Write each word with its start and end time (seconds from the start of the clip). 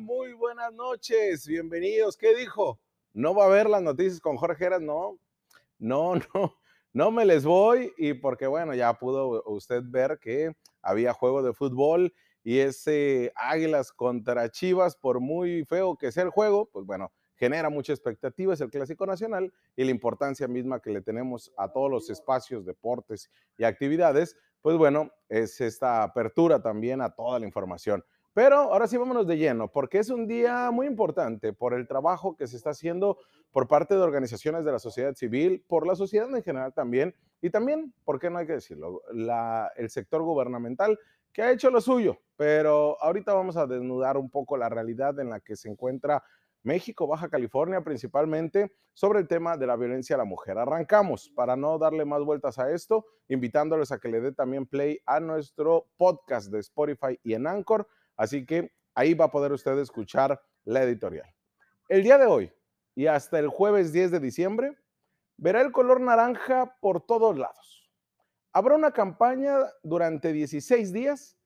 Muy 0.00 0.32
buenas 0.32 0.72
noches, 0.72 1.46
bienvenidos. 1.46 2.16
¿Qué 2.16 2.34
dijo? 2.34 2.80
¿No 3.12 3.34
va 3.34 3.44
a 3.44 3.48
ver 3.48 3.68
las 3.68 3.82
noticias 3.82 4.20
con 4.20 4.36
Jorge 4.36 4.64
Heras? 4.64 4.80
No, 4.80 5.18
no, 5.78 6.14
no, 6.34 6.56
no 6.92 7.10
me 7.10 7.24
les 7.24 7.44
voy 7.44 7.92
y 7.96 8.14
porque 8.14 8.46
bueno, 8.46 8.74
ya 8.74 8.94
pudo 8.94 9.44
usted 9.46 9.82
ver 9.84 10.18
que 10.20 10.52
había 10.82 11.12
juego 11.12 11.42
de 11.42 11.52
fútbol 11.52 12.12
y 12.42 12.58
ese 12.58 13.32
Águilas 13.36 13.92
contra 13.92 14.50
Chivas, 14.50 14.96
por 14.96 15.20
muy 15.20 15.64
feo 15.66 15.96
que 15.96 16.10
sea 16.10 16.24
el 16.24 16.30
juego, 16.30 16.68
pues 16.72 16.84
bueno, 16.86 17.12
genera 17.36 17.70
mucha 17.70 17.92
expectativa, 17.92 18.54
es 18.54 18.60
el 18.60 18.70
Clásico 18.70 19.06
Nacional 19.06 19.52
y 19.76 19.84
la 19.84 19.90
importancia 19.90 20.48
misma 20.48 20.80
que 20.80 20.90
le 20.90 21.00
tenemos 21.00 21.52
a 21.56 21.70
todos 21.70 21.90
los 21.90 22.10
espacios, 22.10 22.64
deportes 22.64 23.30
y 23.56 23.64
actividades, 23.64 24.36
pues 24.62 24.76
bueno, 24.76 25.10
es 25.28 25.60
esta 25.60 26.02
apertura 26.02 26.60
también 26.60 27.00
a 27.00 27.10
toda 27.14 27.38
la 27.38 27.46
información. 27.46 28.04
Pero 28.32 28.56
ahora 28.56 28.86
sí 28.86 28.96
vámonos 28.96 29.26
de 29.26 29.38
lleno, 29.38 29.68
porque 29.68 29.98
es 29.98 30.08
un 30.08 30.26
día 30.28 30.70
muy 30.70 30.86
importante 30.86 31.52
por 31.52 31.74
el 31.74 31.88
trabajo 31.88 32.36
que 32.36 32.46
se 32.46 32.56
está 32.56 32.70
haciendo 32.70 33.18
por 33.50 33.66
parte 33.66 33.94
de 33.94 34.02
organizaciones 34.02 34.64
de 34.64 34.70
la 34.70 34.78
sociedad 34.78 35.14
civil, 35.14 35.64
por 35.66 35.86
la 35.86 35.96
sociedad 35.96 36.28
en 36.34 36.42
general 36.42 36.72
también, 36.72 37.14
y 37.42 37.50
también, 37.50 37.92
¿por 38.04 38.20
qué 38.20 38.30
no 38.30 38.38
hay 38.38 38.46
que 38.46 38.54
decirlo? 38.54 39.02
el 39.76 39.90
sector 39.90 40.22
gubernamental 40.22 40.98
que 41.32 41.42
ha 41.42 41.50
hecho 41.50 41.70
lo 41.70 41.80
suyo, 41.80 42.18
pero 42.36 42.96
ahorita 43.02 43.32
vamos 43.32 43.56
a 43.56 43.66
desnudar 43.66 44.16
un 44.16 44.30
poco 44.30 44.56
la 44.56 44.68
realidad 44.68 45.18
en 45.18 45.30
la 45.30 45.40
que 45.40 45.56
se 45.56 45.68
encuentra 45.68 46.22
México, 46.62 47.06
Baja 47.06 47.28
California 47.28 47.80
principalmente, 47.80 48.72
sobre 48.92 49.20
el 49.20 49.28
tema 49.28 49.56
de 49.56 49.66
la 49.66 49.76
violencia 49.76 50.16
a 50.16 50.18
la 50.18 50.24
mujer. 50.24 50.58
Arrancamos 50.58 51.30
para 51.34 51.56
no 51.56 51.78
darle 51.78 52.04
más 52.04 52.22
vueltas 52.22 52.58
a 52.58 52.70
esto, 52.70 53.06
invitándoles 53.28 53.92
a 53.92 53.98
que 53.98 54.08
le 54.08 54.20
dé 54.20 54.32
también 54.32 54.66
play 54.66 55.00
a 55.06 55.20
nuestro 55.20 55.86
podcast 55.96 56.50
de 56.50 56.60
Spotify 56.60 57.18
y 57.22 57.34
en 57.34 57.46
Anchor 57.46 57.88
Así 58.20 58.44
que 58.44 58.70
ahí 58.94 59.14
va 59.14 59.24
a 59.24 59.30
poder 59.30 59.50
usted 59.50 59.78
escuchar 59.78 60.38
la 60.64 60.82
editorial. 60.82 61.26
El 61.88 62.02
día 62.02 62.18
de 62.18 62.26
hoy 62.26 62.52
y 62.94 63.06
hasta 63.06 63.38
el 63.38 63.48
jueves 63.48 63.94
10 63.94 64.10
de 64.10 64.20
diciembre 64.20 64.76
verá 65.38 65.62
el 65.62 65.72
color 65.72 66.02
naranja 66.02 66.76
por 66.82 67.00
todos 67.00 67.38
lados. 67.38 67.90
Habrá 68.52 68.74
una 68.74 68.92
campaña 68.92 69.56
durante 69.82 70.34
16 70.34 70.92
días 70.92 71.38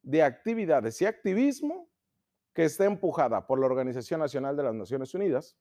de 0.00 0.22
actividades 0.22 1.02
y 1.02 1.04
activismo 1.04 1.90
que 2.54 2.64
está 2.64 2.86
empujada 2.86 3.46
por 3.46 3.60
la 3.60 3.66
Organización 3.66 4.20
Nacional 4.20 4.56
de 4.56 4.62
las 4.62 4.74
Naciones 4.74 5.12
Unidas 5.12 5.58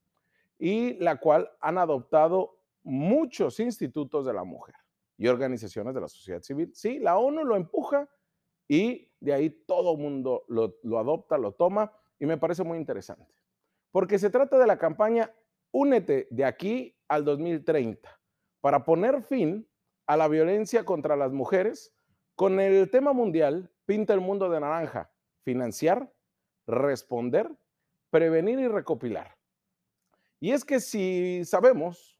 y 0.57 0.93
la 0.99 1.17
cual 1.17 1.51
han 1.59 1.79
adoptado 1.79 2.61
muchos 2.83 3.59
institutos 3.59 4.25
de 4.25 4.31
la 4.31 4.45
mujer 4.45 4.75
y 5.17 5.27
organizaciones 5.27 5.93
de 5.93 5.99
la 5.99 6.07
sociedad 6.07 6.41
civil. 6.41 6.71
Sí, 6.73 6.97
la 6.97 7.17
ONU 7.17 7.43
lo 7.43 7.57
empuja 7.57 8.09
y 8.69 9.10
de 9.21 9.33
ahí 9.33 9.49
todo 9.49 9.93
el 9.93 9.99
mundo 9.99 10.43
lo, 10.49 10.99
adopta, 10.99 11.37
lo 11.37 11.53
toma 11.53 11.93
y 12.19 12.25
me 12.25 12.37
parece 12.37 12.63
muy 12.63 12.77
interesante. 12.77 13.33
Porque 13.91 14.19
se 14.19 14.29
trata 14.29 14.57
de 14.57 14.67
la 14.67 14.77
campaña 14.77 15.33
Únete 15.73 16.27
de 16.31 16.43
aquí 16.43 16.97
al 17.07 17.23
2030 17.23 18.09
para 18.59 18.83
poner 18.83 19.23
fin 19.23 19.65
a 20.05 20.17
la 20.17 20.27
violencia 20.27 20.83
contra 20.83 21.15
las 21.15 21.31
mujeres 21.31 21.93
con 22.35 22.59
el 22.59 22.89
tema 22.89 23.13
mundial 23.13 23.71
Pinta 23.91 24.13
el 24.13 24.21
mundo 24.21 24.49
de 24.49 24.59
naranja, 24.59 25.11
financiar, 25.43 26.13
responder, 26.65 27.51
prevenir 28.09 28.57
y 28.59 28.69
recopilar. 28.69 29.37
Y 30.39 30.51
es 30.51 30.63
que 30.63 30.79
si 30.79 31.43
sabemos, 31.43 32.17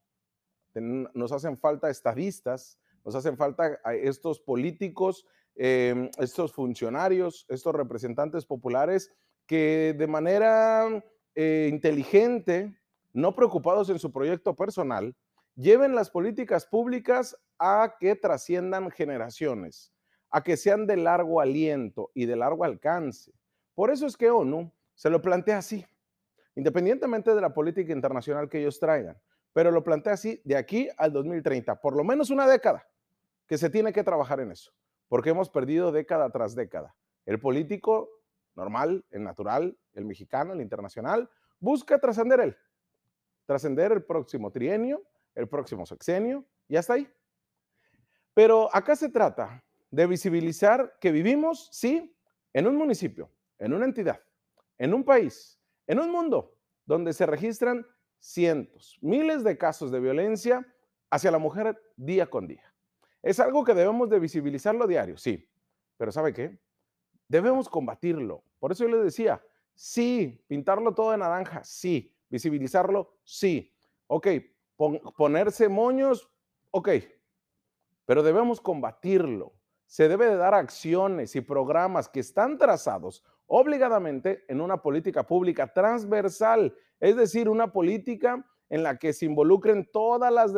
nos 0.73 1.31
hacen 1.31 1.57
falta 1.57 1.89
estadistas, 1.89 2.77
nos 3.05 3.16
hacen 3.16 3.38
falta 3.38 3.79
estos 4.02 4.41
políticos 4.41 5.25
Em, 5.64 6.09
estos 6.17 6.54
funcionarios, 6.54 7.45
estos 7.48 7.76
representantes 7.76 8.48
populares 8.48 9.14
que 9.45 9.94
de 9.95 10.08
manera 10.08 11.06
eh, 11.36 11.70
inteligente, 11.72 12.76
no 13.14 13.36
preocupados 13.36 13.88
en 13.92 14.00
su 14.00 14.12
proyecto 14.12 14.56
personal, 14.56 15.16
lleven 15.53 15.94
las 15.94 16.09
políticas 16.09 16.66
públicas 16.66 17.38
a 17.59 17.94
que 18.00 18.16
trasciendan 18.16 18.90
generaciones, 18.90 19.94
a 20.31 20.41
que 20.41 20.58
sean 20.58 20.88
de 20.88 20.97
largo 20.97 21.40
aliento 21.40 22.09
y 22.16 22.25
de 22.25 22.38
largo 22.38 22.64
alcance. 22.64 23.31
Por 23.75 23.91
eso 23.91 24.08
es 24.08 24.18
que 24.18 24.31
ONU 24.31 24.74
se 24.96 25.12
lo 25.12 25.22
plantea 25.22 25.59
así, 25.59 25.85
independientemente 26.56 27.35
de 27.35 27.41
la 27.41 27.53
política 27.53 27.94
internacional 27.94 28.50
que 28.50 28.62
ellos 28.62 28.80
traigan, 28.80 29.22
pero 29.53 29.69
lo 29.69 29.84
plantea 29.84 30.14
así 30.14 30.41
de 30.44 30.58
aquí 30.58 30.90
al 30.97 31.14
2030, 31.14 31.80
por 31.80 31.96
lo 31.96 32.03
menos 32.03 32.31
una 32.31 32.47
década 32.47 32.90
que 33.46 33.59
se 33.59 33.69
tiene 33.69 33.94
que 33.94 34.03
trabajar 34.03 34.40
en 34.40 34.53
eso 34.53 34.74
porque 35.11 35.31
hemos 35.31 35.49
perdido 35.49 35.91
década 35.91 36.29
tras 36.29 36.55
década. 36.55 36.95
El 37.25 37.38
político 37.38 38.09
normal, 38.55 39.05
el 39.09 39.25
natural, 39.25 39.77
el 39.91 40.05
mexicano, 40.05 40.53
el 40.53 40.61
internacional, 40.61 41.29
busca 41.59 41.99
trascender 41.99 42.39
él, 42.39 42.57
trascender 43.45 43.91
el 43.91 44.05
próximo 44.05 44.53
trienio, 44.53 45.03
el 45.35 45.49
próximo 45.49 45.85
sexenio, 45.85 46.45
y 46.69 46.77
hasta 46.77 46.94
ahí. 46.94 47.11
Pero 48.33 48.73
acá 48.73 48.95
se 48.95 49.09
trata 49.09 49.61
de 49.89 50.07
visibilizar 50.07 50.97
que 51.01 51.11
vivimos, 51.11 51.67
sí, 51.73 52.16
en 52.53 52.67
un 52.67 52.78
municipio, 52.78 53.29
en 53.59 53.73
una 53.73 53.83
entidad, 53.83 54.23
en 54.78 54.93
un 54.93 55.03
país, 55.03 55.59
en 55.88 55.99
un 55.99 56.09
mundo 56.09 56.55
donde 56.85 57.11
se 57.11 57.25
registran 57.25 57.85
cientos, 58.17 58.97
miles 59.01 59.43
de 59.43 59.57
casos 59.57 59.91
de 59.91 59.99
violencia 59.99 60.66
hacia 61.09 61.31
la 61.31 61.38
mujer 61.38 61.78
día 61.97 62.28
con 62.28 62.47
día. 62.47 62.71
Es 63.22 63.40
algo 63.40 63.64
que 63.64 63.74
debemos 63.74 64.09
de 64.09 64.20
visibilizarlo 64.20 64.88
diario, 64.88 65.18
sí, 65.18 65.48
pero 65.98 66.12
¿sabe 66.12 66.34
qué? 66.34 66.59
Debemos 67.28 67.70
combatirlo. 67.70 68.44
Por 68.59 68.72
eso 68.72 68.84
yo 68.86 68.96
les 68.96 69.04
decía, 69.04 69.42
sí, 69.76 70.44
pintarlo 70.48 70.94
todo 70.94 71.12
de 71.12 71.18
naranja, 71.18 71.64
sí, 71.64 72.14
visibilizarlo, 72.30 73.14
sí. 73.24 73.74
Ok, 74.08 74.28
ponerse 75.16 75.70
moños, 75.70 76.30
ok, 76.72 76.90
pero 78.06 78.24
debemos 78.24 78.59
combatirlo. 78.59 79.53
Se 79.86 80.08
debe 80.08 80.28
de 80.28 80.38
dar 80.38 80.53
acciones 80.53 81.36
y 81.36 81.42
programas 81.42 82.09
que 82.09 82.22
están 82.22 82.58
trazados 82.58 83.24
obligadamente 83.46 84.46
en 84.48 84.62
una 84.62 84.82
política 84.82 85.28
pública 85.28 85.72
transversal, 85.72 86.74
es 87.00 87.16
decir, 87.16 87.50
una 87.50 87.72
política 87.72 88.46
en 88.72 88.84
la 88.84 88.98
que 88.98 89.12
se 89.12 89.26
involucren 89.26 89.86
todas 89.92 90.32
las, 90.32 90.54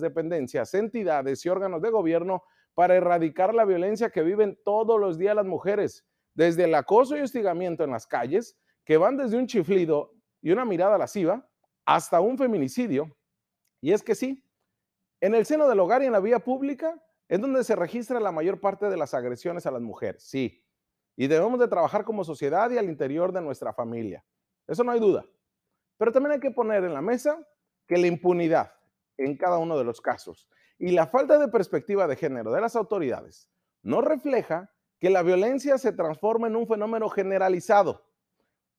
dependencias, 0.00 0.72
entidades 0.72 1.44
y 1.44 1.50
órganos 1.50 1.82
de 1.82 1.90
gobierno 1.90 2.42
para 2.72 2.96
erradicar 2.96 3.54
la 3.54 3.66
violencia 3.66 4.08
que 4.08 4.22
viven 4.22 4.58
todos 4.64 4.98
los 4.98 5.18
días 5.18 5.36
las 5.36 5.44
mujeres, 5.44 6.06
desde 6.32 6.64
el 6.64 6.74
acoso 6.74 7.18
y 7.18 7.20
hostigamiento 7.20 7.84
en 7.84 7.90
las 7.90 8.06
calles, 8.06 8.56
que 8.82 8.96
van 8.96 9.18
desde 9.18 9.36
un 9.36 9.46
chiflido 9.46 10.14
y 10.40 10.52
una 10.52 10.64
mirada 10.64 10.96
lasciva 10.96 11.46
hasta 11.84 12.18
un 12.18 12.38
feminicidio. 12.38 13.14
Y 13.82 13.92
es 13.92 14.02
que 14.02 14.14
sí, 14.14 14.42
en 15.20 15.34
el 15.34 15.44
seno 15.44 15.68
del 15.68 15.80
hogar 15.80 16.02
y 16.02 16.06
en 16.06 16.12
la 16.12 16.20
vía 16.20 16.38
pública 16.38 16.98
es 17.28 17.38
donde 17.38 17.62
se 17.62 17.76
registra 17.76 18.20
la 18.20 18.32
mayor 18.32 18.58
parte 18.58 18.88
de 18.88 18.96
las 18.96 19.12
agresiones 19.12 19.66
a 19.66 19.70
las 19.70 19.82
mujeres, 19.82 20.22
sí. 20.22 20.64
Y 21.14 21.26
debemos 21.26 21.60
de 21.60 21.68
trabajar 21.68 22.06
como 22.06 22.24
sociedad 22.24 22.70
y 22.70 22.78
al 22.78 22.86
interior 22.86 23.32
de 23.32 23.42
nuestra 23.42 23.74
familia. 23.74 24.24
Eso 24.66 24.82
no 24.82 24.92
hay 24.92 24.98
duda. 24.98 25.26
Pero 25.96 26.12
también 26.12 26.32
hay 26.32 26.40
que 26.40 26.50
poner 26.50 26.84
en 26.84 26.94
la 26.94 27.02
mesa 27.02 27.46
que 27.86 27.98
la 27.98 28.06
impunidad 28.06 28.72
en 29.16 29.36
cada 29.36 29.58
uno 29.58 29.78
de 29.78 29.84
los 29.84 30.00
casos 30.00 30.48
y 30.78 30.90
la 30.90 31.06
falta 31.06 31.38
de 31.38 31.48
perspectiva 31.48 32.06
de 32.06 32.16
género 32.16 32.52
de 32.52 32.60
las 32.60 32.76
autoridades 32.76 33.48
no 33.82 34.00
refleja 34.00 34.72
que 34.98 35.10
la 35.10 35.22
violencia 35.22 35.78
se 35.78 35.92
transforma 35.92 36.46
en 36.46 36.56
un 36.56 36.66
fenómeno 36.66 37.08
generalizado. 37.08 38.06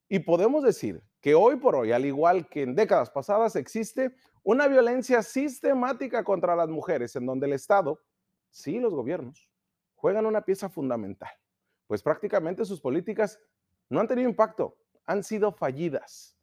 Y 0.09 0.20
podemos 0.20 0.64
decir 0.64 1.03
que 1.22 1.36
hoy 1.36 1.58
por 1.58 1.76
hoy, 1.76 1.92
al 1.92 2.06
igual 2.06 2.48
que 2.50 2.64
en 2.64 2.76
décadas 2.76 3.09
pasadas, 3.09 3.56
existe 3.56 4.16
una 4.44 4.68
violencia 4.68 5.22
sistemática 5.24 6.24
contra 6.24 6.56
las 6.56 6.70
mujeres 6.70 7.16
en 7.16 7.26
donde 7.26 7.47
el 7.47 7.53
Estado, 7.53 8.00
sí 8.50 8.80
los 8.80 8.94
gobiernos, 8.94 9.50
juegan 9.96 10.26
una 10.26 10.42
pieza 10.42 10.70
fundamental, 10.70 11.32
pues 11.88 12.03
prácticamente 12.03 12.66
sus 12.66 12.80
políticas 12.80 13.40
no 13.90 14.00
han 14.00 14.08
tenido 14.08 14.30
impacto, 14.30 14.78
han 15.06 15.24
sido 15.24 15.52
fallidas. 15.52 16.34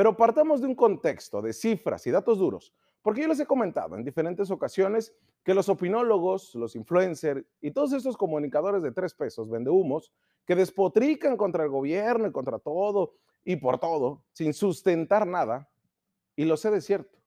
Pero 0.00 0.16
partamos 0.16 0.62
de 0.62 0.66
un 0.66 0.74
contexto 0.74 1.42
de 1.42 1.52
cifras 1.52 2.06
y 2.06 2.10
datos 2.10 2.38
duros, 2.38 2.72
porque 3.02 3.20
yo 3.20 3.28
les 3.28 3.38
he 3.38 3.44
comentado 3.44 3.96
en 3.96 4.02
diferentes 4.02 4.50
ocasiones 4.50 5.14
que 5.44 5.52
los 5.52 5.68
opinólogos, 5.68 6.54
los 6.54 6.74
influencers 6.74 7.44
y 7.60 7.70
todos 7.70 7.92
estos 7.92 8.16
comunicadores 8.16 8.82
de 8.82 8.92
tres 8.92 9.12
pesos, 9.12 9.50
vendehumos, 9.50 10.10
que 10.46 10.56
despotrican 10.56 11.36
contra 11.36 11.64
el 11.64 11.68
gobierno 11.68 12.26
y 12.26 12.32
contra 12.32 12.58
todo 12.58 13.12
y 13.44 13.56
por 13.56 13.78
todo, 13.78 14.24
sin 14.32 14.54
sustentar 14.54 15.26
nada, 15.26 15.68
y 16.34 16.46
lo 16.46 16.56
sé 16.56 16.70
de 16.70 16.80
cierto, 16.80 17.18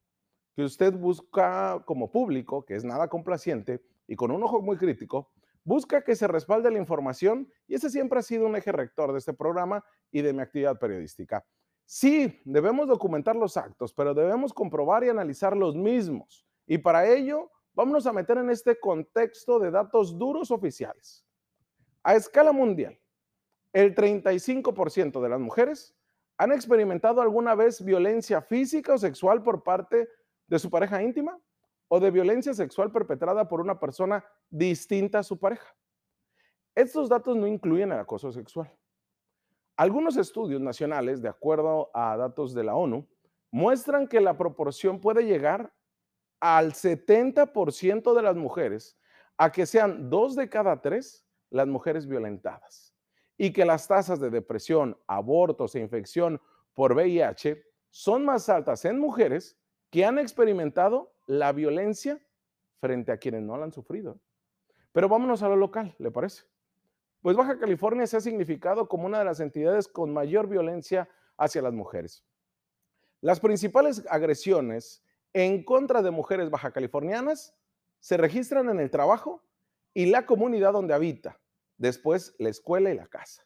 que 0.56 0.64
usted 0.64 0.94
busca 0.94 1.80
como 1.86 2.10
público, 2.10 2.64
que 2.64 2.74
es 2.74 2.84
nada 2.84 3.06
complaciente 3.06 3.84
y 4.08 4.16
con 4.16 4.32
un 4.32 4.42
ojo 4.42 4.60
muy 4.60 4.78
crítico, 4.78 5.30
busca 5.62 6.02
que 6.02 6.16
se 6.16 6.26
respalde 6.26 6.72
la 6.72 6.78
información 6.78 7.48
y 7.68 7.76
ese 7.76 7.88
siempre 7.88 8.18
ha 8.18 8.22
sido 8.22 8.48
un 8.48 8.56
eje 8.56 8.72
rector 8.72 9.12
de 9.12 9.20
este 9.20 9.32
programa 9.32 9.84
y 10.10 10.22
de 10.22 10.32
mi 10.32 10.42
actividad 10.42 10.76
periodística. 10.80 11.46
Sí, 11.86 12.40
debemos 12.44 12.88
documentar 12.88 13.36
los 13.36 13.56
actos, 13.56 13.92
pero 13.92 14.14
debemos 14.14 14.52
comprobar 14.52 15.04
y 15.04 15.10
analizar 15.10 15.56
los 15.56 15.76
mismos. 15.76 16.46
Y 16.66 16.78
para 16.78 17.06
ello, 17.06 17.50
vámonos 17.74 18.06
a 18.06 18.12
meter 18.12 18.38
en 18.38 18.50
este 18.50 18.78
contexto 18.78 19.58
de 19.58 19.70
datos 19.70 20.18
duros 20.18 20.50
oficiales. 20.50 21.26
A 22.02 22.14
escala 22.14 22.52
mundial, 22.52 22.98
el 23.72 23.94
35% 23.94 25.20
de 25.20 25.28
las 25.28 25.40
mujeres 25.40 25.94
han 26.38 26.52
experimentado 26.52 27.20
alguna 27.20 27.54
vez 27.54 27.84
violencia 27.84 28.40
física 28.40 28.94
o 28.94 28.98
sexual 28.98 29.42
por 29.42 29.62
parte 29.62 30.08
de 30.46 30.58
su 30.58 30.70
pareja 30.70 31.02
íntima 31.02 31.38
o 31.88 32.00
de 32.00 32.10
violencia 32.10 32.54
sexual 32.54 32.90
perpetrada 32.90 33.46
por 33.48 33.60
una 33.60 33.78
persona 33.78 34.24
distinta 34.50 35.20
a 35.20 35.22
su 35.22 35.38
pareja. 35.38 35.74
Estos 36.74 37.08
datos 37.08 37.36
no 37.36 37.46
incluyen 37.46 37.92
el 37.92 38.00
acoso 38.00 38.32
sexual. 38.32 38.72
Algunos 39.76 40.16
estudios 40.16 40.60
nacionales, 40.60 41.20
de 41.20 41.28
acuerdo 41.28 41.90
a 41.94 42.16
datos 42.16 42.54
de 42.54 42.62
la 42.62 42.76
ONU, 42.76 43.08
muestran 43.50 44.06
que 44.06 44.20
la 44.20 44.36
proporción 44.36 45.00
puede 45.00 45.24
llegar 45.24 45.72
al 46.40 46.72
70% 46.72 48.14
de 48.14 48.22
las 48.22 48.36
mujeres 48.36 48.98
a 49.36 49.50
que 49.50 49.66
sean 49.66 50.10
dos 50.10 50.36
de 50.36 50.48
cada 50.48 50.80
tres 50.80 51.26
las 51.50 51.66
mujeres 51.66 52.06
violentadas 52.06 52.94
y 53.36 53.52
que 53.52 53.64
las 53.64 53.88
tasas 53.88 54.20
de 54.20 54.30
depresión, 54.30 54.96
abortos 55.06 55.74
e 55.74 55.80
infección 55.80 56.40
por 56.72 56.92
VIH 56.92 57.64
son 57.90 58.24
más 58.24 58.48
altas 58.48 58.84
en 58.84 58.98
mujeres 58.98 59.58
que 59.90 60.04
han 60.04 60.18
experimentado 60.18 61.14
la 61.26 61.52
violencia 61.52 62.20
frente 62.80 63.12
a 63.12 63.16
quienes 63.18 63.42
no 63.42 63.56
la 63.56 63.64
han 63.64 63.72
sufrido. 63.72 64.20
Pero 64.92 65.08
vámonos 65.08 65.42
a 65.42 65.48
lo 65.48 65.56
local, 65.56 65.94
¿le 65.98 66.10
parece? 66.10 66.44
Pues 67.24 67.38
Baja 67.38 67.58
California 67.58 68.06
se 68.06 68.18
ha 68.18 68.20
significado 68.20 68.86
como 68.86 69.06
una 69.06 69.20
de 69.20 69.24
las 69.24 69.40
entidades 69.40 69.88
con 69.88 70.12
mayor 70.12 70.46
violencia 70.46 71.08
hacia 71.38 71.62
las 71.62 71.72
mujeres. 71.72 72.22
Las 73.22 73.40
principales 73.40 74.04
agresiones 74.10 75.02
en 75.32 75.64
contra 75.64 76.02
de 76.02 76.10
mujeres 76.10 76.50
baja 76.50 76.70
californianas 76.70 77.54
se 77.98 78.18
registran 78.18 78.68
en 78.68 78.78
el 78.78 78.90
trabajo 78.90 79.42
y 79.94 80.04
la 80.04 80.26
comunidad 80.26 80.74
donde 80.74 80.92
habita, 80.92 81.40
después 81.78 82.34
la 82.38 82.50
escuela 82.50 82.90
y 82.90 82.94
la 82.94 83.06
casa. 83.06 83.42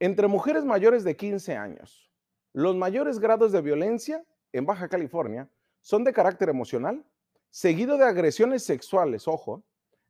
Entre 0.00 0.26
mujeres 0.26 0.64
mayores 0.64 1.04
de 1.04 1.16
15 1.16 1.56
años, 1.56 2.10
los 2.52 2.74
mayores 2.74 3.20
grados 3.20 3.52
de 3.52 3.62
violencia 3.62 4.24
en 4.50 4.66
Baja 4.66 4.88
California 4.88 5.48
son 5.80 6.02
de 6.02 6.12
carácter 6.12 6.48
emocional, 6.48 7.06
seguido 7.50 7.96
de 7.96 8.04
agresiones 8.06 8.64
sexuales, 8.64 9.28
ojo, 9.28 9.62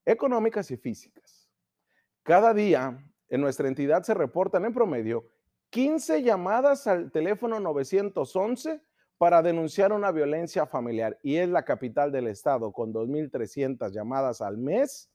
económicas 0.07 0.71
y 0.71 0.79
físicas. 0.79 1.44
Cada 2.25 2.55
día 2.55 2.99
en 3.29 3.41
nuestra 3.43 3.69
entidad 3.69 4.03
se 4.03 4.15
reportan 4.15 4.65
en 4.65 4.73
promedio 4.73 5.29
15 5.69 6.23
llamadas 6.23 6.87
al 6.87 7.13
teléfono 7.13 7.61
911 7.61 8.83
para 9.19 9.43
denunciar 9.43 9.93
una 9.93 10.11
violencia 10.11 10.65
familiar 10.65 11.19
y 11.23 11.37
es 11.37 11.51
la 11.51 11.67
capital 11.67 12.11
del 12.11 12.29
estado 12.29 12.73
con 12.73 12.95
2.300 12.95 13.93
llamadas 13.93 14.41
al 14.41 14.57
mes 14.57 15.11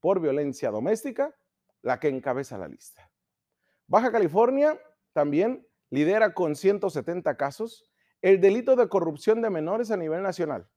por 0.00 0.20
violencia 0.20 0.70
doméstica, 0.70 1.34
la 1.80 1.98
que 1.98 2.08
encabeza 2.08 2.58
la 2.58 2.68
lista. 2.68 3.10
Baja 3.86 4.12
California 4.12 4.78
también 5.14 5.66
lidera 5.88 6.34
con 6.34 6.56
170 6.56 7.38
casos 7.38 7.90
el 8.20 8.38
delito 8.38 8.76
de 8.76 8.88
corrupción 8.90 9.40
de 9.40 9.48
menores 9.48 9.90
a 9.90 9.96
nivel 9.96 10.22
nacional, 10.22 10.68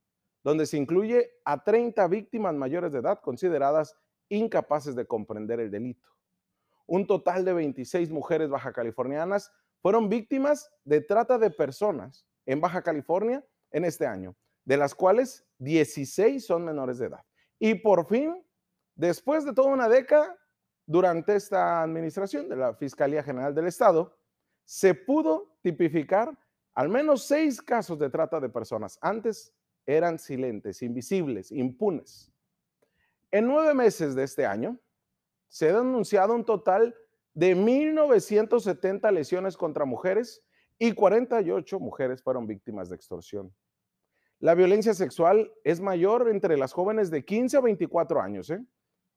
donde 0.45 0.65
se 0.65 0.77
incluye 0.77 1.29
a 1.43 1.61
30 1.61 2.07
víctimas 2.07 2.55
mayores 2.55 2.93
de 2.93 2.99
edad 2.99 3.19
consideradas 3.19 3.97
incapaces 4.30 4.95
de 4.95 5.06
comprender 5.06 5.60
el 5.60 5.72
delito. 5.72 6.10
Un 6.88 7.07
total 7.07 7.45
de 7.45 7.54
26 7.54 8.12
mujeres 8.12 8.50
baja 8.50 8.72
californianas 8.74 9.51
fueron 9.81 10.10
víctimas 10.10 10.72
de 10.83 11.01
trata 11.01 11.38
de 11.38 11.50
personas 11.50 12.27
en 12.45 12.62
Baja 12.62 12.81
California 12.81 13.45
en 13.72 13.86
este 13.86 14.06
año, 14.06 14.36
de 14.63 14.77
las 14.77 14.95
cuales 14.95 15.45
16 15.60 16.45
son 16.45 16.66
menores 16.66 17.00
de 17.00 17.07
edad. 17.07 17.24
Y 17.60 17.75
por 17.75 18.07
fin, 18.07 18.44
después 18.95 19.45
de 19.45 19.54
toda 19.54 19.69
una 19.69 19.89
década, 19.89 20.38
durante 20.86 21.36
esta 21.36 21.81
administración 21.81 22.48
de 22.48 22.56
la 22.56 22.75
Fiscalía 22.75 23.24
General 23.24 23.54
del 23.56 23.68
Estado, 23.68 24.16
se 24.63 24.94
pudo 24.94 25.57
tipificar 25.62 26.38
al 26.74 26.89
menos 26.89 27.25
seis 27.25 27.62
casos 27.62 27.98
de 27.98 28.10
trata 28.10 28.39
de 28.39 28.50
personas. 28.50 28.98
Antes 29.01 29.54
eran 29.86 30.19
silentes, 30.19 30.81
invisibles, 30.81 31.51
impunes. 31.51 32.31
En 33.35 33.47
nueve 33.47 33.73
meses 33.73 34.15
de 34.15 34.23
este 34.23 34.45
año, 34.45 34.79
se 35.49 35.67
ha 35.67 35.79
denunciado 35.79 36.33
un 36.33 36.45
total 36.45 36.95
de 37.33 37.53
1.970 37.53 39.11
lesiones 39.11 39.57
contra 39.57 39.83
mujeres 39.83 40.41
y 40.79 40.93
48 40.93 41.81
mujeres 41.81 42.23
fueron 42.23 42.47
víctimas 42.47 42.87
de 42.87 42.95
extorsión. 42.95 43.53
La 44.39 44.55
violencia 44.55 44.93
sexual 44.93 45.51
es 45.65 45.81
mayor 45.81 46.29
entre 46.29 46.55
las 46.55 46.71
jóvenes 46.71 47.11
de 47.11 47.25
15 47.25 47.57
a 47.57 47.59
24 47.59 48.21
años, 48.21 48.49
¿eh? 48.51 48.65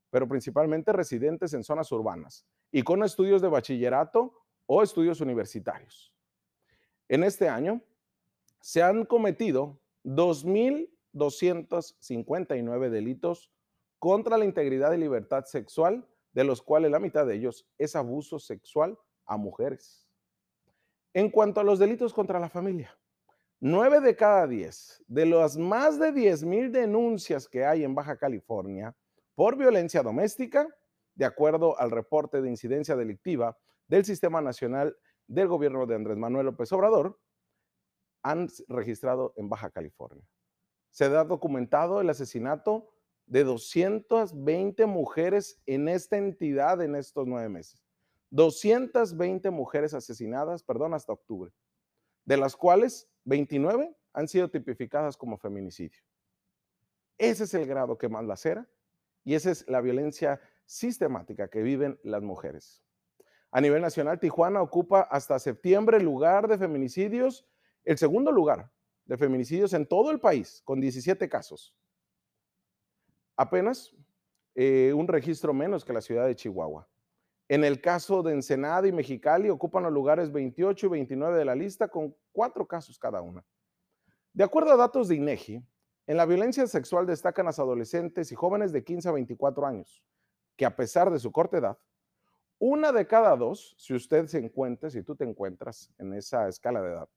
pero 0.09 0.27
principalmente 0.27 0.91
residentes 0.91 1.53
en 1.53 1.63
zonas 1.63 1.89
urbanas 1.93 2.45
y 2.73 2.81
con 2.81 3.05
estudios 3.05 3.41
de 3.41 3.47
bachillerato 3.47 4.33
o 4.65 4.83
estudios 4.83 5.21
universitarios. 5.21 6.13
En 7.07 7.23
este 7.23 7.47
año 7.47 7.81
se 8.59 8.83
han 8.83 9.05
cometido 9.05 9.79
2.259 10.03 12.89
delitos 12.89 13.49
contra 13.99 14.37
la 14.37 14.45
integridad 14.45 14.93
y 14.93 14.97
libertad 14.97 15.45
sexual 15.45 16.07
de 16.31 16.43
los 16.43 16.61
cuales 16.61 16.91
la 16.91 16.99
mitad 16.99 17.25
de 17.25 17.35
ellos 17.35 17.67
es 17.77 17.95
abuso 17.95 18.39
sexual 18.39 18.97
a 19.25 19.37
mujeres. 19.37 20.07
En 21.13 21.29
cuanto 21.29 21.59
a 21.59 21.63
los 21.63 21.79
delitos 21.79 22.13
contra 22.13 22.39
la 22.39 22.49
familia, 22.49 22.97
nueve 23.59 23.99
de 23.99 24.15
cada 24.15 24.47
diez 24.47 25.03
de 25.07 25.25
las 25.25 25.57
más 25.57 25.99
de 25.99 26.11
10 26.11 26.43
mil 26.45 26.71
denuncias 26.71 27.47
que 27.47 27.65
hay 27.65 27.83
en 27.83 27.93
Baja 27.93 28.17
California 28.17 28.95
por 29.35 29.57
violencia 29.57 30.01
doméstica, 30.01 30.67
de 31.15 31.25
acuerdo 31.25 31.77
al 31.79 31.91
reporte 31.91 32.41
de 32.41 32.49
incidencia 32.49 32.95
delictiva 32.95 33.57
del 33.87 34.05
Sistema 34.05 34.41
Nacional 34.41 34.95
del 35.27 35.47
Gobierno 35.47 35.85
de 35.85 35.95
Andrés 35.95 36.17
Manuel 36.17 36.45
López 36.45 36.71
Obrador, 36.71 37.19
han 38.21 38.47
registrado 38.67 39.33
en 39.35 39.49
Baja 39.49 39.69
California. 39.69 40.25
Se 40.91 41.05
ha 41.05 41.23
documentado 41.23 42.01
el 42.01 42.09
asesinato 42.09 42.93
de 43.29 43.43
220 43.43 44.87
mujeres 44.87 45.61
en 45.67 45.87
esta 45.87 46.17
entidad 46.17 46.81
en 46.81 46.95
estos 46.95 47.27
nueve 47.27 47.47
meses. 47.47 47.85
220 48.31 49.51
mujeres 49.51 49.93
asesinadas, 49.93 50.63
perdón, 50.63 50.95
hasta 50.95 51.13
octubre, 51.13 51.51
de 52.25 52.37
las 52.37 52.55
cuales 52.55 53.07
29 53.25 53.95
han 54.13 54.27
sido 54.27 54.49
tipificadas 54.49 55.15
como 55.15 55.37
feminicidio. 55.37 56.01
Ese 57.19 57.43
es 57.43 57.53
el 57.53 57.67
grado 57.67 57.97
que 57.97 58.09
más 58.09 58.25
lacera 58.25 58.67
y 59.23 59.35
esa 59.35 59.51
es 59.51 59.63
la 59.67 59.81
violencia 59.81 60.41
sistemática 60.65 61.49
que 61.49 61.61
viven 61.61 61.99
las 62.03 62.23
mujeres. 62.23 62.83
A 63.51 63.61
nivel 63.61 63.81
nacional, 63.81 64.19
Tijuana 64.19 64.61
ocupa 64.61 65.01
hasta 65.01 65.37
septiembre 65.37 65.97
el 65.97 66.03
lugar 66.03 66.47
de 66.47 66.57
feminicidios, 66.57 67.47
el 67.83 67.97
segundo 67.97 68.31
lugar 68.31 68.71
de 69.05 69.17
feminicidios 69.17 69.73
en 69.73 69.87
todo 69.87 70.09
el 70.09 70.19
país, 70.19 70.61
con 70.65 70.79
17 70.79 71.29
casos 71.29 71.75
apenas 73.39 73.95
eh, 74.53 74.91
un 74.93 75.07
registro 75.07 75.53
menos 75.53 75.85
que 75.85 75.93
la 75.93 76.01
ciudad 76.01 76.27
de 76.27 76.35
Chihuahua. 76.35 76.89
En 77.47 77.63
el 77.63 77.79
caso 77.79 78.21
de 78.21 78.33
Ensenada 78.33 78.85
y 78.85 78.91
Mexicali 78.91 79.49
ocupan 79.49 79.83
los 79.83 79.93
lugares 79.93 80.29
28 80.29 80.87
y 80.87 80.89
29 80.89 81.37
de 81.37 81.45
la 81.45 81.55
lista 81.55 81.87
con 81.87 82.13
cuatro 82.33 82.67
casos 82.67 82.99
cada 82.99 83.21
una. 83.21 83.45
De 84.33 84.43
acuerdo 84.43 84.73
a 84.73 84.75
datos 84.75 85.07
de 85.07 85.15
INEGI, 85.15 85.63
en 86.05 86.17
la 86.17 86.25
violencia 86.25 86.67
sexual 86.67 87.05
destacan 87.05 87.45
las 87.45 87.59
adolescentes 87.59 88.29
y 88.33 88.35
jóvenes 88.35 88.73
de 88.73 88.83
15 88.83 89.07
a 89.07 89.13
24 89.13 89.65
años, 89.65 90.03
que 90.57 90.65
a 90.65 90.75
pesar 90.75 91.09
de 91.09 91.19
su 91.19 91.31
corta 91.31 91.59
edad, 91.59 91.77
una 92.59 92.91
de 92.91 93.07
cada 93.07 93.37
dos, 93.37 93.73
si 93.77 93.93
usted 93.93 94.27
se 94.27 94.39
encuentra, 94.39 94.89
si 94.89 95.01
tú 95.01 95.15
te 95.15 95.23
encuentras 95.23 95.93
en 95.97 96.13
esa 96.13 96.49
escala 96.49 96.81
de 96.81 96.91
edad, 96.91 97.09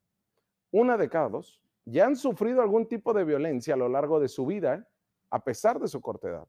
una 0.70 0.96
de 0.96 1.08
cada 1.08 1.28
dos 1.28 1.60
ya 1.84 2.06
han 2.06 2.14
sufrido 2.14 2.62
algún 2.62 2.86
tipo 2.86 3.12
de 3.12 3.24
violencia 3.24 3.74
a 3.74 3.76
lo 3.76 3.88
largo 3.88 4.20
de 4.20 4.28
su 4.28 4.46
vida 4.46 4.88
a 5.32 5.42
pesar 5.42 5.80
de 5.80 5.88
su 5.88 6.00
corta 6.00 6.28
edad. 6.28 6.46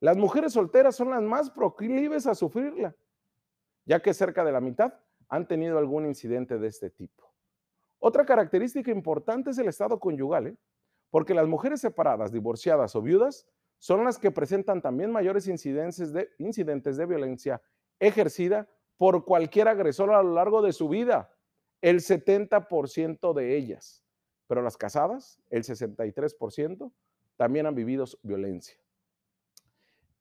Las 0.00 0.16
mujeres 0.16 0.54
solteras 0.54 0.96
son 0.96 1.10
las 1.10 1.22
más 1.22 1.50
proclives 1.50 2.26
a 2.26 2.34
sufrirla, 2.34 2.96
ya 3.84 4.00
que 4.00 4.14
cerca 4.14 4.44
de 4.44 4.52
la 4.52 4.62
mitad 4.62 4.94
han 5.28 5.46
tenido 5.46 5.76
algún 5.76 6.06
incidente 6.06 6.58
de 6.58 6.68
este 6.68 6.88
tipo. 6.88 7.30
Otra 7.98 8.24
característica 8.24 8.90
importante 8.90 9.50
es 9.50 9.58
el 9.58 9.68
estado 9.68 10.00
conyugal, 10.00 10.46
¿eh? 10.46 10.56
porque 11.10 11.34
las 11.34 11.46
mujeres 11.46 11.82
separadas, 11.82 12.32
divorciadas 12.32 12.96
o 12.96 13.02
viudas 13.02 13.46
son 13.76 14.04
las 14.04 14.18
que 14.18 14.30
presentan 14.30 14.80
también 14.80 15.12
mayores 15.12 15.46
incidentes 15.46 16.10
de, 16.10 16.30
incidentes 16.38 16.96
de 16.96 17.04
violencia 17.04 17.60
ejercida 18.00 18.70
por 18.96 19.26
cualquier 19.26 19.68
agresor 19.68 20.12
a 20.12 20.22
lo 20.22 20.32
largo 20.32 20.62
de 20.62 20.72
su 20.72 20.88
vida, 20.88 21.30
el 21.82 22.00
70% 22.00 23.34
de 23.34 23.56
ellas. 23.56 24.02
Pero 24.46 24.62
las 24.62 24.78
casadas, 24.78 25.38
el 25.50 25.64
63%, 25.64 26.90
también 27.38 27.66
han 27.66 27.74
vivido 27.74 28.04
violencia. 28.22 28.76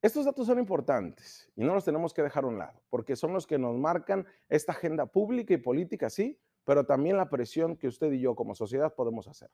Estos 0.03 0.25
datos 0.25 0.45
son 0.45 0.59
importantes 0.59 1.49
y 1.55 1.63
no 1.63 1.73
los 1.73 1.83
tenemos 1.83 2.13
que 2.13 2.21
dejar 2.21 2.43
a 2.43 2.47
un 2.47 2.59
lado, 2.59 2.79
porque 2.89 3.15
son 3.15 3.33
los 3.33 3.47
que 3.47 3.57
nos 3.57 3.75
marcan 3.75 4.27
esta 4.47 4.71
agenda 4.71 5.07
pública 5.07 5.55
y 5.55 5.57
política, 5.57 6.11
sí, 6.11 6.39
pero 6.63 6.85
también 6.85 7.17
la 7.17 7.29
presión 7.29 7.75
que 7.75 7.87
usted 7.87 8.11
y 8.11 8.21
yo 8.21 8.35
como 8.35 8.53
sociedad 8.53 8.93
podemos 8.93 9.27
hacer. 9.27 9.49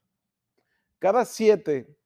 Cada 0.99 1.23
siete 1.23 1.97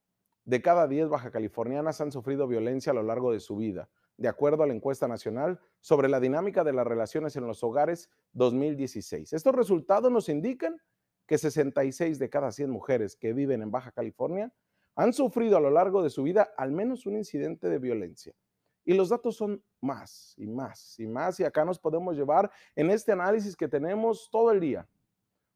de 0.45 0.61
cada 0.61 0.87
diez 0.87 1.09
baja 1.09 1.31
californianas 1.31 1.99
han 2.01 2.11
sufrido 2.11 2.47
violencia 2.47 2.91
a 2.91 2.95
lo 2.95 3.03
largo 3.03 3.31
de 3.31 3.39
su 3.39 3.57
vida, 3.57 3.89
de 4.15 4.27
acuerdo 4.27 4.61
a 4.61 4.67
la 4.67 4.75
encuesta 4.75 5.07
nacional 5.07 5.59
sobre 5.81 6.07
la 6.07 6.19
dinámica 6.19 6.63
de 6.63 6.73
las 6.73 6.85
relaciones 6.85 7.35
en 7.35 7.47
los 7.47 7.63
hogares 7.63 8.11
2016. 8.33 9.33
Estos 9.33 9.55
resultados 9.55 10.11
nos 10.11 10.29
indican 10.29 10.79
que 11.25 11.39
66 11.39 12.19
de 12.19 12.29
cada 12.29 12.51
100 12.51 12.69
mujeres 12.69 13.15
que 13.15 13.33
viven 13.33 13.63
en 13.63 13.71
Baja 13.71 13.91
California 13.91 14.53
han 14.98 15.13
sufrido 15.13 15.58
a 15.58 15.62
lo 15.62 15.70
largo 15.70 16.01
de 16.01 16.10
su 16.10 16.24
vida 16.24 16.50
al 16.58 16.72
menos 16.72 17.06
un 17.06 17.16
incidente 17.16 17.70
de 17.70 17.77
violencia. 17.77 18.34
Y 18.84 18.96
los 18.96 19.10
datos 19.10 19.38
son 19.38 19.63
más 19.80 20.34
y 20.38 20.48
más 20.48 21.00
y 21.00 21.06
más. 21.06 21.39
Y 21.39 21.44
acá 21.44 21.63
nos 21.63 21.77
podemos 21.77 22.16
llevar 22.16 22.50
en 22.75 22.89
este 22.89 23.12
análisis 23.12 23.56
que 23.56 23.68
tenemos 23.68 24.27
todo 24.32 24.51
el 24.51 24.60
día, 24.60 24.89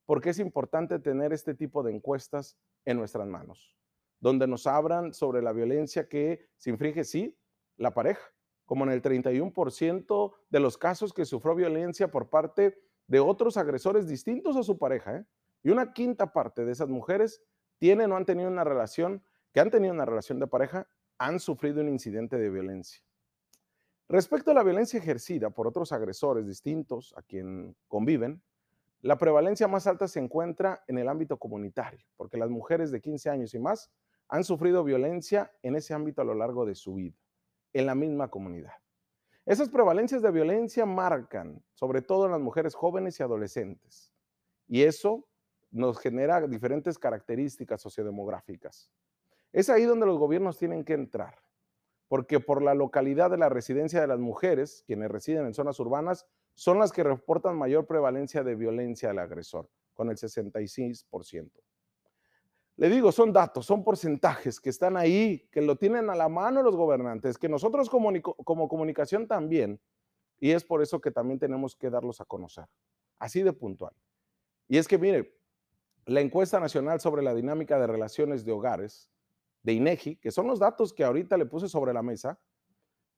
porque 0.06 0.30
es 0.30 0.38
importante 0.38 1.00
tener 1.00 1.34
este 1.34 1.56
tipo 1.56 1.82
de 1.82 1.92
encuestas 1.92 2.56
en 2.86 2.98
nuestras 2.98 3.28
manos, 3.28 3.76
donde 4.20 4.46
nos 4.46 4.68
hablan 4.68 5.12
sobre 5.12 5.42
la 5.42 5.54
violencia 5.54 6.08
que 6.08 6.48
se 6.58 6.70
infringe, 6.70 7.04
sí, 7.04 7.36
la 7.78 7.96
pareja, 7.96 8.22
como 8.66 8.84
en 8.84 8.92
el 8.92 9.02
31% 9.02 10.34
de 10.52 10.60
los 10.60 10.78
casos 10.78 11.14
que 11.14 11.26
sufrió 11.26 11.56
violencia 11.56 12.12
por 12.12 12.30
parte 12.30 12.78
de 13.08 13.20
otros 13.20 13.58
agresores 13.58 14.08
distintos 14.08 14.56
a 14.56 14.62
su 14.62 14.78
pareja. 14.78 15.16
¿eh? 15.16 15.26
Y 15.64 15.72
una 15.72 15.94
quinta 15.94 16.32
parte 16.32 16.64
de 16.64 16.74
esas 16.74 16.90
mujeres 16.90 17.42
tienen 17.80 18.12
o 18.12 18.16
han 18.16 18.26
tenido 18.26 18.48
una 18.48 18.64
relación 18.64 19.24
que 19.54 19.60
han 19.60 19.70
tenido 19.70 19.94
una 19.94 20.06
relación 20.06 20.40
de 20.40 20.48
pareja 20.48 20.88
han 21.18 21.40
sufrido 21.40 21.82
un 21.82 21.90
incidente 21.90 22.38
de 22.38 22.50
violencia. 22.50 23.04
Respecto 24.08 24.52
a 24.52 24.54
la 24.54 24.64
violencia 24.64 25.00
ejercida 25.00 25.50
por 25.50 25.68
otros 25.68 25.92
agresores 25.92 26.46
distintos 26.46 27.14
a 27.16 27.22
quien 27.22 27.76
conviven, 27.88 28.42
la 29.02 29.18
prevalencia 29.18 29.68
más 29.68 29.88
alta 29.88 30.08
se 30.08 30.20
encuentra 30.20 30.84
en 30.88 30.98
el 30.98 31.08
ámbito 31.08 31.38
comunitario, 31.38 32.06
porque 32.18 32.38
las 32.38 32.50
mujeres 32.50 32.92
de 32.92 33.02
15 33.02 33.30
años 33.30 33.54
y 33.54 33.60
más 33.60 33.92
han 34.28 34.44
sufrido 34.44 34.84
violencia 34.84 35.52
en 35.62 35.76
ese 35.76 35.94
ámbito 35.94 36.22
a 36.22 36.26
lo 36.26 36.34
largo 36.34 36.66
de 36.66 36.76
su 36.76 36.96
vida, 36.96 37.18
en 37.74 37.86
la 37.86 37.96
misma 37.96 38.30
comunidad. 38.30 38.74
Esas 39.46 39.70
prevalencias 39.70 40.22
de 40.22 40.32
violencia 40.32 40.86
marcan, 40.86 41.64
sobre 41.74 42.02
todo 42.02 42.26
en 42.26 42.32
las 42.32 42.42
mujeres 42.42 42.76
jóvenes 42.76 43.20
y 43.20 43.24
adolescentes, 43.24 44.12
y 44.68 44.84
eso 44.84 45.28
nos 45.72 46.00
genera 46.00 46.46
diferentes 46.48 47.00
características 47.00 47.82
sociodemográficas. 47.82 48.92
Es 49.52 49.70
ahí 49.70 49.84
donde 49.84 50.06
los 50.06 50.18
gobiernos 50.18 50.58
tienen 50.58 50.84
que 50.84 50.94
entrar, 50.94 51.42
porque 52.08 52.40
por 52.40 52.62
la 52.62 52.74
localidad 52.74 53.30
de 53.30 53.38
la 53.38 53.50
residencia 53.50 54.00
de 54.00 54.08
las 54.08 54.20
mujeres, 54.20 54.84
quienes 54.88 55.12
residen 55.12 55.46
en 55.46 55.54
zonas 55.54 55.80
urbanas, 55.80 56.26
son 56.56 56.80
las 56.80 56.92
que 56.92 57.04
reportan 57.04 57.58
mayor 57.58 57.86
prevalencia 57.86 58.44
de 58.44 58.56
violencia 58.56 59.10
al 59.10 59.20
agresor, 59.20 59.70
con 59.94 60.10
el 60.10 60.18
66%. 60.18 61.52
Le 62.78 62.90
digo, 62.90 63.12
son 63.12 63.32
datos, 63.32 63.66
son 63.66 63.84
porcentajes 63.84 64.60
que 64.60 64.70
están 64.70 64.98
ahí, 64.98 65.48
que 65.52 65.62
lo 65.62 65.76
tienen 65.76 66.10
a 66.10 66.16
la 66.16 66.30
mano 66.30 66.64
los 66.64 66.76
gobernantes, 66.76 67.38
que 67.38 67.50
nosotros 67.50 67.90
como, 67.90 68.68
comunicación 68.68 69.28
también, 69.28 69.80
y 70.40 70.52
es 70.52 70.64
por 70.64 70.82
eso 70.82 71.00
que 71.00 71.12
también 71.12 71.40
tenemos 71.40 71.76
que 71.76 71.90
darlos 71.90 72.22
a 72.22 72.26
conocer, 72.26 72.66
así 73.20 73.44
de 73.44 73.54
puntual. 73.54 73.94
Y 74.68 74.78
es 74.78 74.88
que, 74.88 74.98
mire, 74.98 75.38
la 76.06 76.22
encuesta 76.22 76.60
nacional 76.60 77.00
sobre 77.00 77.22
la 77.22 77.36
dinámica 77.36 77.78
de 77.80 77.86
relaciones 77.86 78.46
de 78.46 78.54
hogares 78.54 79.11
de 79.64 79.74
INEGI, 79.74 80.18
que 80.18 80.32
son 80.32 80.48
los 80.48 80.60
datos 80.60 80.94
que 80.94 81.04
ahorita 81.04 81.38
le 81.38 81.46
puse 81.46 81.68
sobre 81.68 81.94
la 81.94 82.02
mesa, 82.02 82.40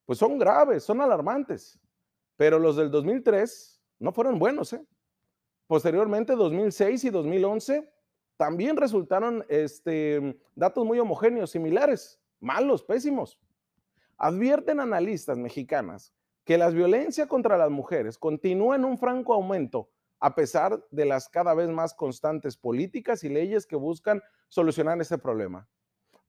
pues 0.06 0.20
son 0.20 0.38
graves, 0.38 0.84
son 0.84 1.02
alarmantes. 1.02 1.80
Pero 2.36 2.60
los 2.60 2.76
del 2.76 2.92
2003 2.92 3.82
no 4.00 4.12
fueron 4.12 4.40
buenos. 4.40 4.74
¿eh? 4.74 4.86
Posteriormente, 5.68 6.36
2006 6.36 7.06
y 7.06 7.10
2011 7.10 7.90
también 8.38 8.76
resultaron 8.78 9.46
este, 9.48 10.38
datos 10.56 10.86
muy 10.86 11.00
homogéneos, 11.00 11.52
similares, 11.52 12.20
malos, 12.40 12.84
pésimos. 12.84 13.40
Advierten 14.18 14.80
analistas 14.80 15.38
mexicanas 15.38 16.14
que 16.44 16.58
la 16.58 16.70
violencia 16.70 17.28
contra 17.28 17.58
las 17.58 17.70
mujeres 17.70 18.18
continúa 18.18 18.76
en 18.76 18.86
un 18.86 18.98
franco 18.98 19.34
aumento 19.34 19.90
a 20.20 20.36
pesar 20.36 20.82
de 20.90 21.04
las 21.04 21.28
cada 21.28 21.54
vez 21.54 21.68
más 21.68 21.94
constantes 21.94 22.56
políticas 22.56 23.26
y 23.26 23.30
leyes 23.30 23.66
que 23.66 23.76
buscan 23.76 24.22
solucionar 24.48 25.00
este 25.02 25.18
problema. 25.18 25.68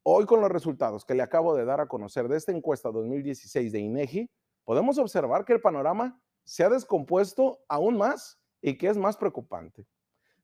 Hoy 0.06 0.26
con 0.26 0.42
los 0.42 0.50
resultados 0.50 1.02
que 1.06 1.14
le 1.14 1.22
acabo 1.22 1.56
de 1.56 1.64
dar 1.64 1.80
a 1.80 1.88
conocer 1.88 2.28
de 2.28 2.36
esta 2.36 2.52
encuesta 2.52 2.90
2016 2.90 3.72
de 3.72 3.78
INEGI, 3.78 4.30
podemos 4.62 4.98
observar 4.98 5.46
que 5.46 5.54
el 5.54 5.62
panorama 5.62 6.20
se 6.44 6.62
ha 6.62 6.68
descompuesto 6.68 7.64
aún 7.70 7.96
más 7.96 8.38
y 8.60 8.76
que 8.76 8.88
es 8.88 8.98
más 8.98 9.16
preocupante. 9.16 9.86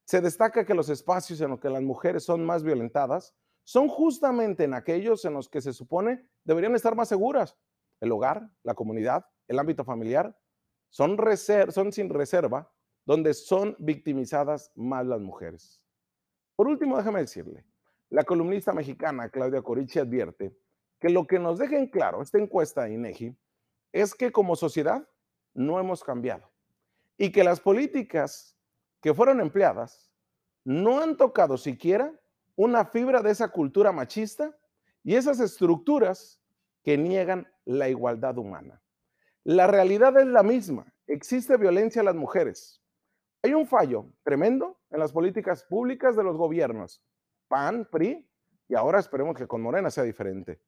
Se 0.04 0.22
destaca 0.22 0.64
que 0.64 0.72
los 0.72 0.88
espacios 0.88 1.42
en 1.42 1.50
los 1.50 1.60
que 1.60 1.68
las 1.68 1.82
mujeres 1.82 2.24
son 2.24 2.42
más 2.42 2.62
violentadas 2.62 3.34
son 3.62 3.88
justamente 3.88 4.64
en 4.64 4.72
aquellos 4.72 5.26
en 5.26 5.34
los 5.34 5.50
que 5.50 5.60
se 5.60 5.74
supone 5.74 6.26
deberían 6.42 6.74
estar 6.74 6.96
más 6.96 7.10
seguras. 7.10 7.58
El 8.00 8.12
hogar, 8.12 8.50
la 8.62 8.74
comunidad, 8.74 9.26
el 9.46 9.58
ámbito 9.58 9.84
familiar, 9.84 10.34
son, 10.88 11.18
sin 11.92 12.08
reserva 12.08 12.72
donde 13.04 13.34
son 13.34 13.76
victimizadas 13.78 14.72
más 14.74 15.04
las 15.04 15.20
mujeres. 15.20 15.82
Por 16.56 16.66
último, 16.66 16.96
déjame 16.96 17.20
decirle, 17.20 17.66
la 18.10 18.24
columnista 18.24 18.72
mexicana 18.72 19.28
Claudia 19.30 19.62
Corichi 19.62 20.00
advierte 20.00 20.56
que 20.98 21.08
lo 21.08 21.26
que 21.26 21.38
nos 21.38 21.58
deja 21.58 21.76
en 21.76 21.86
claro 21.86 22.20
esta 22.20 22.38
encuesta 22.38 22.82
de 22.82 22.94
INEGI 22.94 23.36
es 23.92 24.14
que 24.14 24.32
como 24.32 24.56
sociedad 24.56 25.08
no 25.54 25.78
hemos 25.78 26.04
cambiado 26.04 26.50
y 27.16 27.32
que 27.32 27.44
las 27.44 27.60
políticas 27.60 28.56
que 29.00 29.14
fueron 29.14 29.40
empleadas 29.40 30.10
no 30.64 31.00
han 31.00 31.16
tocado 31.16 31.56
siquiera 31.56 32.12
una 32.56 32.84
fibra 32.84 33.22
de 33.22 33.30
esa 33.30 33.48
cultura 33.48 33.92
machista 33.92 34.56
y 35.02 35.14
esas 35.14 35.40
estructuras 35.40 36.42
que 36.82 36.98
niegan 36.98 37.50
la 37.64 37.88
igualdad 37.88 38.36
humana. 38.36 38.82
La 39.44 39.66
realidad 39.66 40.18
es 40.18 40.26
la 40.26 40.42
misma. 40.42 40.92
Existe 41.06 41.56
violencia 41.56 42.02
a 42.02 42.04
las 42.04 42.14
mujeres. 42.14 42.82
Hay 43.42 43.54
un 43.54 43.66
fallo 43.66 44.12
tremendo 44.22 44.78
en 44.90 44.98
las 44.98 45.12
políticas 45.12 45.64
públicas 45.64 46.16
de 46.16 46.24
los 46.24 46.36
gobiernos 46.36 47.02
PAN, 47.50 47.88
PRI, 47.90 48.24
y 48.68 48.76
ahora 48.76 49.00
esperemos 49.00 49.36
que 49.36 49.48
con 49.48 49.60
Morena 49.60 49.90
sea 49.90 50.04
diferente. 50.04 50.60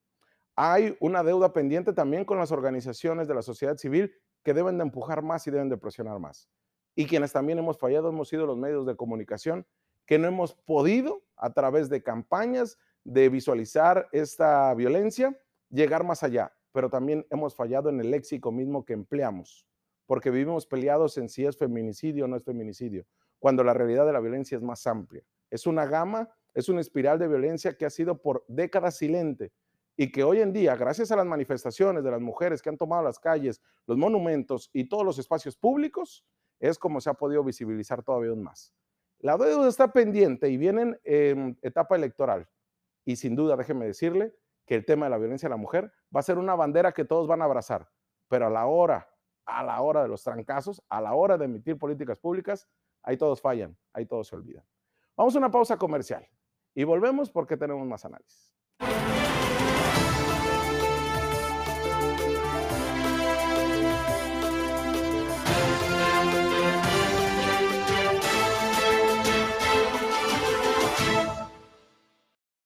Hay 0.53 0.97
una 0.99 1.23
deuda 1.23 1.53
pendiente 1.53 1.93
también 1.93 2.25
con 2.25 2.37
las 2.37 2.51
organizaciones 2.51 3.29
de 3.29 3.33
la 3.33 3.41
sociedad 3.41 3.77
civil 3.77 4.13
que 4.43 4.53
deben 4.53 4.77
de 4.77 4.83
empujar 4.83 5.23
más 5.23 5.47
y 5.47 5.51
deben 5.51 5.69
de 5.69 5.77
presionar 5.77 6.19
más. 6.19 6.49
Y 6.93 7.05
quienes 7.05 7.31
también 7.31 7.57
hemos 7.57 7.79
fallado 7.79 8.09
hemos 8.09 8.27
sido 8.27 8.45
los 8.45 8.57
medios 8.57 8.85
de 8.85 8.97
comunicación 8.97 9.65
que 10.05 10.19
no 10.19 10.27
hemos 10.27 10.55
podido, 10.55 11.23
a 11.37 11.53
través 11.53 11.87
de 11.87 12.03
campañas 12.03 12.77
de 13.05 13.29
visualizar 13.29 14.09
esta 14.11 14.73
violencia, 14.73 15.39
llegar 15.69 16.03
más 16.03 16.21
allá. 16.21 16.53
Pero 16.73 16.89
también 16.89 17.25
hemos 17.29 17.55
fallado 17.55 17.87
en 17.87 18.01
el 18.01 18.11
léxico 18.11 18.51
mismo 18.51 18.83
que 18.83 18.91
empleamos, 18.91 19.65
porque 20.05 20.31
vivimos 20.31 20.65
peleados 20.65 21.17
en 21.17 21.29
si 21.29 21.45
es 21.45 21.57
feminicidio 21.57 22.25
o 22.25 22.27
no 22.27 22.35
es 22.35 22.43
feminicidio, 22.43 23.05
cuando 23.39 23.63
la 23.63 23.73
realidad 23.73 24.05
de 24.05 24.11
la 24.11 24.19
violencia 24.19 24.57
es 24.57 24.61
más 24.61 24.85
amplia. 24.85 25.23
Es 25.49 25.65
una 25.65 25.85
gama 25.85 26.29
es 26.53 26.69
una 26.69 26.81
espiral 26.81 27.19
de 27.19 27.27
violencia 27.27 27.75
que 27.77 27.85
ha 27.85 27.89
sido 27.89 28.21
por 28.21 28.45
décadas 28.47 28.97
silente 28.97 29.51
y 29.95 30.11
que 30.11 30.23
hoy 30.23 30.41
en 30.41 30.53
día, 30.53 30.75
gracias 30.75 31.11
a 31.11 31.15
las 31.15 31.25
manifestaciones 31.25 32.03
de 32.03 32.11
las 32.11 32.21
mujeres 32.21 32.61
que 32.61 32.69
han 32.69 32.77
tomado 32.77 33.03
las 33.03 33.19
calles, 33.19 33.61
los 33.85 33.97
monumentos 33.97 34.69
y 34.73 34.87
todos 34.89 35.05
los 35.05 35.19
espacios 35.19 35.55
públicos, 35.55 36.25
es 36.59 36.79
como 36.79 37.01
se 37.01 37.09
ha 37.09 37.13
podido 37.13 37.43
visibilizar 37.43 38.03
todavía 38.03 38.31
aún 38.31 38.43
más. 38.43 38.73
La 39.19 39.37
deuda 39.37 39.67
está 39.67 39.91
pendiente 39.93 40.49
y 40.49 40.57
viene 40.57 40.99
en 41.03 41.57
etapa 41.61 41.95
electoral. 41.95 42.47
Y 43.05 43.15
sin 43.15 43.35
duda, 43.35 43.55
déjeme 43.55 43.85
decirle 43.85 44.33
que 44.65 44.75
el 44.75 44.85
tema 44.85 45.05
de 45.05 45.11
la 45.11 45.17
violencia 45.17 45.47
a 45.47 45.49
la 45.49 45.57
mujer 45.57 45.91
va 46.15 46.21
a 46.21 46.23
ser 46.23 46.37
una 46.37 46.55
bandera 46.55 46.91
que 46.91 47.05
todos 47.05 47.27
van 47.27 47.41
a 47.41 47.45
abrazar, 47.45 47.89
pero 48.27 48.47
a 48.47 48.49
la 48.49 48.65
hora, 48.65 49.09
a 49.45 49.63
la 49.63 49.81
hora 49.81 50.01
de 50.01 50.07
los 50.07 50.23
trancazos, 50.23 50.81
a 50.89 51.01
la 51.01 51.13
hora 51.13 51.37
de 51.37 51.45
emitir 51.45 51.77
políticas 51.77 52.17
públicas, 52.17 52.67
ahí 53.01 53.17
todos 53.17 53.41
fallan, 53.41 53.77
ahí 53.91 54.05
todos 54.05 54.27
se 54.27 54.35
olvidan. 54.35 54.65
Vamos 55.15 55.35
a 55.35 55.37
una 55.37 55.51
pausa 55.51 55.77
comercial. 55.77 56.27
Y 56.75 56.83
volvemos 56.83 57.29
porque 57.29 57.57
tenemos 57.57 57.85
más 57.87 58.05
análisis. 58.05 58.53